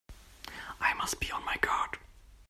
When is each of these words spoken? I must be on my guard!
I 0.79 0.95
must 0.95 1.19
be 1.19 1.31
on 1.31 1.45
my 1.45 1.57
guard! 1.57 1.99